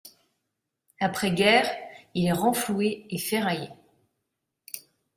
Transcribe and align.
Après 0.99 1.29
guerre, 1.31 1.69
il 2.15 2.25
est 2.25 2.31
renfloué 2.31 3.05
et 3.11 3.19
ferraillé. 3.19 3.69